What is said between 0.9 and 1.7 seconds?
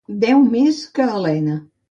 que alena.